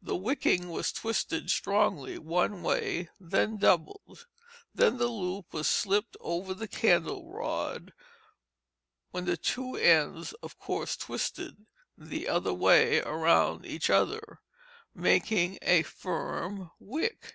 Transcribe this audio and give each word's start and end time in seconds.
The 0.00 0.16
wicking 0.16 0.70
was 0.70 0.90
twisted 0.90 1.50
strongly 1.50 2.16
one 2.16 2.62
way; 2.62 3.10
then 3.20 3.58
doubled; 3.58 4.26
then 4.74 4.96
the 4.96 5.08
loop 5.08 5.52
was 5.52 5.66
slipped 5.68 6.16
over 6.18 6.54
the 6.54 6.66
candle 6.66 7.30
rod, 7.30 7.92
when 9.10 9.26
the 9.26 9.36
two 9.36 9.76
ends, 9.76 10.32
of 10.42 10.58
course, 10.58 10.96
twisted 10.96 11.66
the 11.98 12.26
other 12.26 12.54
way 12.54 13.02
around 13.02 13.66
each 13.66 13.90
other, 13.90 14.40
making 14.94 15.58
a 15.60 15.82
firm 15.82 16.70
wick. 16.80 17.34